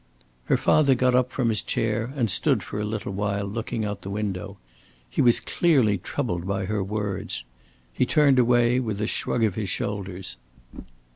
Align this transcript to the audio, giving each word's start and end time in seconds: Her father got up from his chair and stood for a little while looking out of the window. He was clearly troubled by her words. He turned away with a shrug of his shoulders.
Her 0.45 0.57
father 0.57 0.95
got 0.95 1.13
up 1.13 1.31
from 1.31 1.49
his 1.49 1.61
chair 1.61 2.09
and 2.15 2.27
stood 2.27 2.63
for 2.63 2.79
a 2.79 2.83
little 2.85 3.11
while 3.13 3.45
looking 3.45 3.85
out 3.85 3.97
of 3.97 4.01
the 4.01 4.09
window. 4.09 4.57
He 5.07 5.21
was 5.21 5.39
clearly 5.39 5.99
troubled 5.99 6.47
by 6.47 6.65
her 6.65 6.83
words. 6.83 7.43
He 7.93 8.07
turned 8.07 8.39
away 8.39 8.79
with 8.79 8.99
a 8.99 9.05
shrug 9.05 9.43
of 9.43 9.53
his 9.53 9.69
shoulders. 9.69 10.37